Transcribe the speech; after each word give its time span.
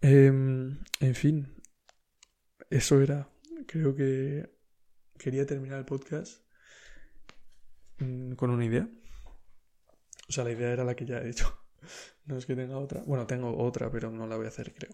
Em, 0.00 0.78
en 1.00 1.14
fin, 1.14 1.54
eso 2.70 3.00
era. 3.00 3.28
Creo 3.66 3.94
que 3.94 4.48
quería 5.18 5.46
terminar 5.46 5.78
el 5.78 5.84
podcast 5.84 6.42
mm, 7.98 8.32
con 8.32 8.50
una 8.50 8.64
idea. 8.64 8.88
O 10.28 10.32
sea, 10.32 10.44
la 10.44 10.52
idea 10.52 10.70
era 10.72 10.84
la 10.84 10.94
que 10.94 11.06
ya 11.06 11.18
he 11.20 11.30
hecho. 11.30 11.46
No 12.26 12.36
es 12.36 12.44
que 12.44 12.54
tenga 12.54 12.76
otra. 12.76 13.02
Bueno, 13.06 13.26
tengo 13.26 13.56
otra, 13.56 13.90
pero 13.90 14.10
no 14.10 14.26
la 14.26 14.36
voy 14.36 14.44
a 14.44 14.48
hacer, 14.48 14.74
creo. 14.74 14.92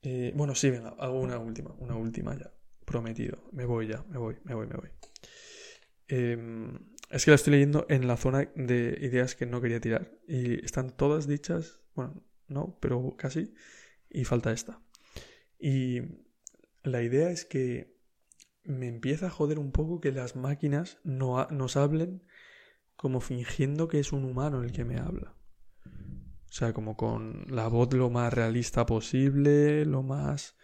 Eh, 0.00 0.32
bueno, 0.34 0.54
sí, 0.54 0.70
venga, 0.70 0.94
hago 0.98 1.20
una 1.20 1.38
última. 1.38 1.74
Una 1.78 1.96
última 1.96 2.34
ya. 2.34 2.50
Prometido. 2.86 3.50
Me 3.52 3.66
voy 3.66 3.88
ya, 3.88 4.02
me 4.08 4.16
voy, 4.16 4.38
me 4.44 4.54
voy, 4.54 4.66
me 4.66 4.76
voy. 4.76 4.88
Em, 6.06 6.78
es 7.10 7.26
que 7.26 7.30
la 7.30 7.34
estoy 7.34 7.52
leyendo 7.52 7.84
en 7.90 8.06
la 8.08 8.16
zona 8.16 8.50
de 8.54 8.96
ideas 9.02 9.34
que 9.34 9.44
no 9.44 9.60
quería 9.60 9.80
tirar. 9.80 10.10
Y 10.26 10.64
están 10.64 10.96
todas 10.96 11.26
dichas. 11.26 11.80
Bueno, 11.94 12.24
no, 12.48 12.76
pero 12.80 13.14
casi. 13.16 13.54
Y 14.10 14.24
falta 14.24 14.52
esta. 14.52 14.80
Y 15.58 16.00
la 16.82 17.02
idea 17.02 17.30
es 17.30 17.44
que 17.44 17.96
me 18.64 18.88
empieza 18.88 19.26
a 19.26 19.30
joder 19.30 19.58
un 19.58 19.72
poco 19.72 20.00
que 20.00 20.12
las 20.12 20.36
máquinas 20.36 20.98
no 21.04 21.46
nos 21.50 21.76
hablen 21.76 22.22
como 22.96 23.20
fingiendo 23.20 23.88
que 23.88 24.00
es 24.00 24.12
un 24.12 24.24
humano 24.24 24.62
el 24.62 24.72
que 24.72 24.84
me 24.84 24.98
habla. 24.98 25.34
O 25.86 26.52
sea, 26.52 26.72
como 26.72 26.96
con 26.96 27.44
la 27.48 27.68
voz 27.68 27.92
lo 27.92 28.10
más 28.10 28.32
realista 28.32 28.86
posible, 28.86 29.84
lo 29.84 30.02
más... 30.02 30.56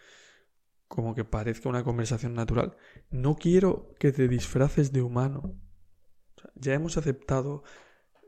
como 0.87 1.15
que 1.15 1.23
parezca 1.23 1.69
una 1.69 1.83
conversación 1.83 2.33
natural. 2.33 2.75
No 3.09 3.35
quiero 3.35 3.93
que 3.99 4.11
te 4.11 4.27
disfraces 4.27 4.91
de 4.91 5.01
humano. 5.01 5.55
ya 6.55 6.73
hemos 6.73 6.97
aceptado... 6.97 7.63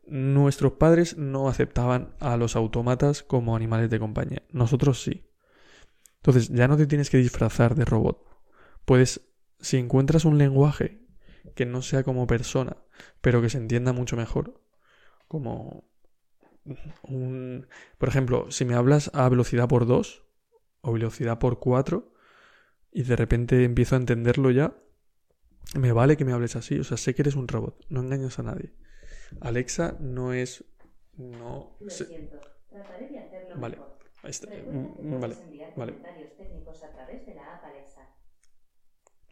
Nuestros 0.08 0.74
padres 0.74 1.18
no 1.18 1.50
aceptaban 1.50 2.16
a 2.20 2.38
los 2.38 2.56
autómatas 2.56 3.24
como 3.24 3.56
animales 3.56 3.90
de 3.90 4.00
compañía. 4.00 4.44
Nosotros 4.52 5.04
sí. 5.04 5.30
Entonces, 6.18 6.50
ya 6.50 6.68
no 6.68 6.78
te 6.78 6.88
tienes 6.88 7.10
que 7.10 7.18
disfrazar 7.18 7.76
de 7.76 7.86
robot. 7.86 8.26
Puedes, 8.86 9.22
si 9.60 9.78
encuentras 9.78 10.26
un 10.26 10.38
lenguaje 10.38 11.06
que 11.56 11.66
no 11.66 11.82
sea 11.82 12.04
como 12.04 12.28
persona, 12.28 12.78
pero 13.22 13.42
que 13.42 13.50
se 13.50 13.58
entienda 13.58 13.92
mucho 13.92 14.16
mejor. 14.16 14.62
Como 15.28 15.90
un... 17.04 17.68
Por 17.98 18.10
ejemplo, 18.10 18.50
si 18.52 18.64
me 18.64 18.76
hablas 18.76 19.12
a 19.14 19.28
velocidad 19.28 19.68
por 19.68 19.86
2 19.86 20.24
o 20.82 20.94
velocidad 20.94 21.40
por 21.40 21.60
4 21.60 22.14
y 22.92 23.04
de 23.04 23.16
repente 23.16 23.64
empiezo 23.64 23.96
a 23.96 24.00
entenderlo 24.00 24.52
ya, 24.52 24.78
me 25.76 25.92
vale 25.92 26.16
que 26.16 26.26
me 26.26 26.34
hables 26.34 26.56
así. 26.56 26.80
O 26.80 26.84
sea, 26.84 26.98
sé 26.98 27.14
que 27.14 27.24
eres 27.24 27.36
un 27.36 27.48
robot, 27.48 27.86
no 27.90 28.02
engañas 28.02 28.40
a 28.40 28.44
nadie. 28.44 28.74
Alexa 29.42 29.98
no 30.00 30.34
es... 30.34 30.64
No... 31.18 31.78
Lo 31.80 31.90
siento. 31.90 32.40
Trataré 32.70 33.08
de 33.08 33.20
hacerlo 33.20 33.60
Vale. 33.60 33.78
mejor. 33.78 33.98
Recuerda 34.24 34.50
que 34.50 34.62
mm, 34.64 35.20
vale, 35.22 35.36
vale. 35.76 35.92
de 37.26 37.36
la. 37.36 37.48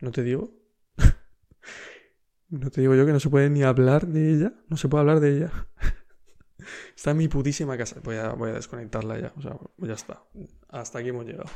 ¿No 0.02 0.12
te 0.12 0.24
digo? 0.24 0.52
¿No 2.50 2.70
te 2.70 2.82
digo 2.82 2.96
yo 2.96 3.06
que 3.06 3.12
no 3.12 3.20
se 3.20 3.30
puede 3.30 3.50
ni 3.50 3.64
hablar 3.64 4.08
de 4.08 4.32
ella? 4.32 4.54
No 4.68 4.78
se 4.78 4.88
puede 4.88 5.02
hablar 5.02 5.20
de 5.20 5.38
ella. 5.38 5.52
está 6.96 7.12
en 7.12 7.18
mi 7.18 7.28
putísima 7.28 7.78
casa. 7.78 8.00
Voy 8.04 8.18
a, 8.18 8.34
voy 8.34 8.52
a 8.52 8.54
desconectarla 8.54 9.20
ya. 9.20 9.34
O 9.38 9.42
sea, 9.42 9.58
ya 9.78 9.94
está. 9.94 10.24
Hasta 10.70 11.00
aquí 11.00 11.10
hemos 11.10 11.26
llegado. 11.26 11.50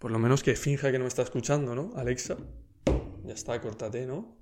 Por 0.00 0.10
lo 0.10 0.18
menos 0.18 0.42
que 0.42 0.56
finja 0.56 0.90
que 0.90 0.98
no 0.98 1.04
me 1.04 1.08
está 1.08 1.20
escuchando, 1.20 1.74
¿no? 1.74 1.92
Alexa. 1.94 2.38
Ya 3.22 3.34
está, 3.34 3.60
córtate, 3.60 4.06
¿no? 4.06 4.34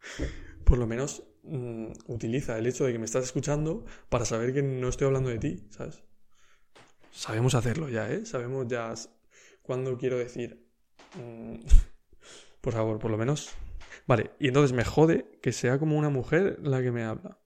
Por 0.64 0.78
lo 0.78 0.86
menos 0.86 1.24
mm, 1.42 1.92
utiliza 2.06 2.56
el 2.56 2.66
hecho 2.66 2.86
de 2.86 2.92
que 2.92 2.98
me 2.98 3.04
estás 3.04 3.24
escuchando 3.24 3.84
para 4.08 4.24
saber 4.24 4.54
que 4.54 4.62
no 4.62 4.88
estoy 4.88 5.08
hablando 5.08 5.28
de 5.28 5.38
ti, 5.38 5.66
¿sabes? 5.68 6.02
Sabemos 7.12 7.54
hacerlo 7.54 7.90
ya, 7.90 8.10
¿eh? 8.10 8.24
Sabemos 8.24 8.66
ya 8.66 8.94
cuándo 9.60 9.98
quiero 9.98 10.16
decir. 10.16 10.66
mm, 11.14 11.56
por 12.62 12.72
favor, 12.72 12.98
por 12.98 13.10
lo 13.10 13.18
menos. 13.18 13.50
Vale, 14.06 14.30
y 14.38 14.48
entonces 14.48 14.74
me 14.74 14.86
jode 14.86 15.38
que 15.42 15.52
sea 15.52 15.78
como 15.78 15.98
una 15.98 16.08
mujer 16.08 16.58
la 16.62 16.80
que 16.80 16.92
me 16.92 17.04
habla. 17.04 17.38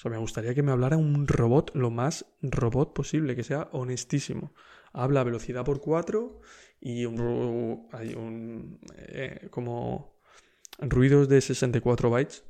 O 0.00 0.02
sea, 0.02 0.10
me 0.10 0.16
gustaría 0.16 0.54
que 0.54 0.62
me 0.62 0.72
hablara 0.72 0.96
un 0.96 1.28
robot 1.28 1.72
lo 1.74 1.90
más 1.90 2.24
robot 2.40 2.94
posible, 2.94 3.36
que 3.36 3.44
sea 3.44 3.68
honestísimo. 3.72 4.54
Habla 4.94 5.20
a 5.20 5.24
velocidad 5.24 5.62
por 5.62 5.82
4 5.82 6.40
y 6.80 7.04
un, 7.04 7.86
hay 7.92 8.14
un 8.14 8.80
eh, 8.96 9.48
como 9.50 10.18
ruidos 10.78 11.28
de 11.28 11.42
64 11.42 12.08
bytes. 12.08 12.44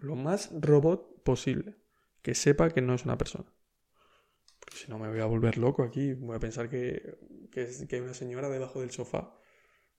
Lo 0.00 0.16
más 0.16 0.50
robot 0.60 1.22
posible. 1.22 1.76
Que 2.20 2.34
sepa 2.34 2.70
que 2.70 2.82
no 2.82 2.94
es 2.94 3.04
una 3.04 3.16
persona. 3.16 3.48
Porque 4.58 4.76
si 4.76 4.90
no 4.90 4.98
me 4.98 5.08
voy 5.08 5.20
a 5.20 5.26
volver 5.26 5.58
loco 5.58 5.84
aquí. 5.84 6.14
Voy 6.14 6.34
a 6.34 6.40
pensar 6.40 6.68
que, 6.68 7.16
que, 7.52 7.68
que 7.88 7.94
hay 7.94 8.02
una 8.02 8.14
señora 8.14 8.48
debajo 8.48 8.80
del 8.80 8.90
sofá. 8.90 9.38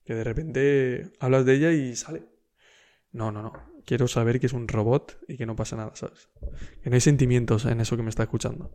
Que 0.04 0.14
de 0.14 0.24
repente 0.24 1.12
hablas 1.18 1.46
de 1.46 1.54
ella 1.54 1.72
y 1.72 1.96
sale. 1.96 2.33
No, 3.14 3.32
no, 3.32 3.42
no. 3.42 3.52
Quiero 3.86 4.08
saber 4.08 4.40
que 4.40 4.46
es 4.46 4.52
un 4.52 4.68
robot 4.68 5.18
y 5.28 5.36
que 5.36 5.46
no 5.46 5.56
pasa 5.56 5.76
nada, 5.76 5.92
¿sabes? 5.94 6.28
Que 6.82 6.90
no 6.90 6.94
hay 6.94 7.00
sentimientos 7.00 7.64
en 7.64 7.80
eso 7.80 7.96
que 7.96 8.02
me 8.02 8.10
está 8.10 8.24
escuchando. 8.24 8.72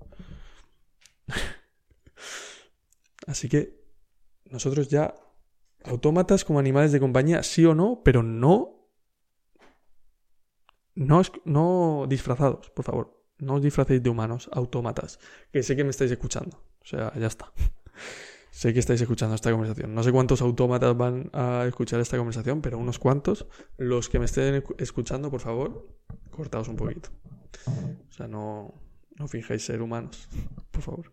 Así 3.28 3.50
que 3.50 3.84
nosotros 4.46 4.88
ya 4.88 5.14
autómatas 5.84 6.46
como 6.46 6.60
animales 6.60 6.92
de 6.92 7.00
compañía, 7.00 7.44
sí 7.44 7.66
o 7.66 7.76
no, 7.76 8.02
pero 8.04 8.24
no 8.24 8.78
no, 10.96 11.22
no 11.46 12.06
disfrazados, 12.10 12.70
por 12.72 12.86
favor. 12.86 13.24
No 13.38 13.56
os 13.56 13.62
disfracéis 13.62 14.04
de 14.04 14.10
humanos, 14.10 14.50
autómatas. 14.52 15.20
Que 15.52 15.64
sé 15.64 15.76
que 15.76 15.86
me 15.86 15.92
estáis 15.92 16.12
escuchando. 16.12 16.58
O 16.82 16.86
sea, 16.86 17.14
ya 17.16 17.28
está. 17.28 17.52
sé 18.52 18.74
que 18.74 18.80
estáis 18.80 19.02
escuchando 19.02 19.36
esta 19.36 19.52
conversación. 19.52 19.94
No 19.94 20.04
sé 20.04 20.12
cuántos 20.12 20.42
autómatas 20.42 20.96
van 20.98 21.30
a 21.34 21.66
escuchar 21.68 22.00
esta 22.00 22.18
conversación, 22.18 22.62
pero 22.62 22.78
unos 22.78 23.00
cuantos. 23.00 23.48
Los 23.78 24.10
que 24.10 24.20
me 24.20 24.26
estén 24.26 24.64
escu- 24.64 24.76
escuchando, 24.80 25.30
por 25.32 25.40
favor, 25.42 25.88
cortaos 26.32 26.68
un 26.68 26.76
poquito. 26.76 27.10
O 28.10 28.12
sea, 28.14 28.28
no, 28.28 28.74
no 29.18 29.28
finjáis 29.28 29.64
ser 29.66 29.82
humanos, 29.82 30.28
por 30.72 30.82
favor. 30.82 31.12